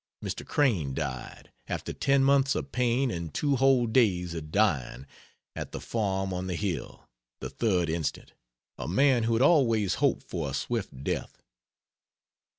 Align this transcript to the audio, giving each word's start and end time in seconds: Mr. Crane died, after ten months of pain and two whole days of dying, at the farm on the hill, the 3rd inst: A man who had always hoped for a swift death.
Mr. 0.23 0.43
Crane 0.43 0.95
died, 0.95 1.51
after 1.67 1.93
ten 1.93 2.23
months 2.23 2.55
of 2.55 2.71
pain 2.71 3.11
and 3.11 3.31
two 3.31 3.57
whole 3.57 3.85
days 3.85 4.33
of 4.33 4.51
dying, 4.51 5.05
at 5.55 5.73
the 5.73 5.79
farm 5.79 6.33
on 6.33 6.47
the 6.47 6.55
hill, 6.55 7.07
the 7.39 7.51
3rd 7.51 7.89
inst: 7.89 8.17
A 8.79 8.87
man 8.87 9.21
who 9.25 9.33
had 9.33 9.43
always 9.43 9.93
hoped 10.01 10.23
for 10.23 10.49
a 10.49 10.55
swift 10.55 11.03
death. 11.03 11.43